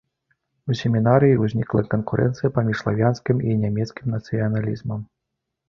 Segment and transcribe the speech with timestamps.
[0.69, 5.09] У семінарыі ўзнікла канкурэнцыя паміж славянскім і нямецкім нацыяналізмам.